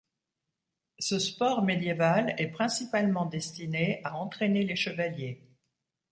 [0.97, 5.47] Ce sport médiéval est principalement destiné à entraîner les chevaliers.